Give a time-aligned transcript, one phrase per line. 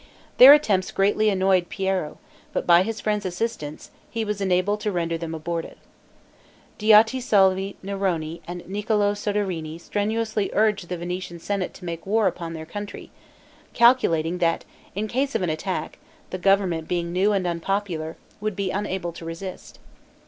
[0.39, 2.17] Their attempts greatly annoyed Piero;
[2.53, 5.77] but by his friends' assistance, he was enabled to render them abortive.
[6.79, 12.65] Diotisalvi Neroni and Niccolo Soderini strenuously urged the Venetian senate to make war upon their
[12.65, 13.11] country,
[13.75, 15.99] calculating, that in case of an attack,
[16.31, 19.77] the government being new and unpopular, would be unable to resist.